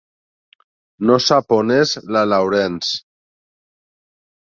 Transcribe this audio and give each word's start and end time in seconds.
No 1.09 1.17
sap 1.27 1.55
on 1.59 1.75
és 1.77 1.93
la 2.17 2.25
Laurence. 2.33 2.93